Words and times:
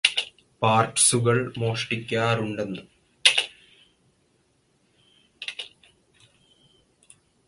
പാര്ട്സുകള് 0.61 1.43
മോഷ്ടിക്കാറുണ്ടന്ന് 1.57 2.81